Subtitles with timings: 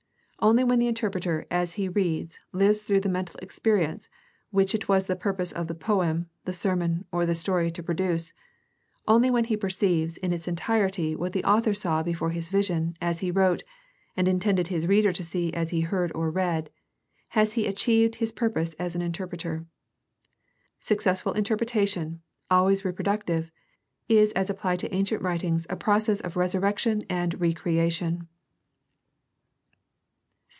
[0.43, 4.09] Only when the interpreter as he reads lives through the mental experience
[4.49, 8.33] which it was the purpose of the poem, the sermon, or the story to produce,
[9.07, 13.19] only when he perceives in its entirety what the author saw before his vision as
[13.19, 13.63] he wrote
[14.17, 16.71] and intended his reader to see as he heard or read,
[17.29, 19.67] has he achieved his purpose as interpreter.
[20.79, 23.51] Successful interpretation, always reproductive,
[24.09, 28.27] is as applied to ancient writings a process of resurrection and recreation.